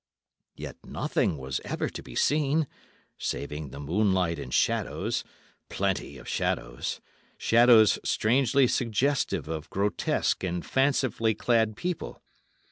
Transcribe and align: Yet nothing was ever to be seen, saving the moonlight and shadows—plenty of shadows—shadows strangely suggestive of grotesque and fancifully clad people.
Yet 0.55 0.77
nothing 0.83 1.37
was 1.37 1.61
ever 1.63 1.87
to 1.87 2.01
be 2.01 2.15
seen, 2.15 2.65
saving 3.19 3.69
the 3.69 3.79
moonlight 3.79 4.39
and 4.39 4.51
shadows—plenty 4.51 6.17
of 6.17 6.27
shadows—shadows 6.27 7.99
strangely 8.03 8.65
suggestive 8.65 9.47
of 9.47 9.69
grotesque 9.69 10.43
and 10.43 10.65
fancifully 10.65 11.35
clad 11.35 11.75
people. 11.75 12.19